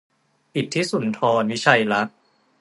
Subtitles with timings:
[0.55, 2.15] อิทธิสุนทร วิชัยลักษณ์